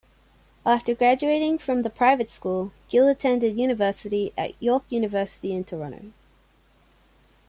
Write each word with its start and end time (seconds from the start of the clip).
After 0.65 0.95
graduating 0.95 1.59
from 1.59 1.81
the 1.81 1.89
private 1.91 2.31
school, 2.31 2.71
Gill 2.89 3.07
attended 3.07 3.59
university 3.59 4.33
at 4.35 4.59
York 4.59 4.83
University 4.89 5.53
in 5.53 5.63
Toronto. 5.63 6.11